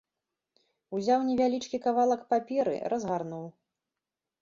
[0.99, 3.45] Узяў невялічкі кавалак паперы, разгарнуў.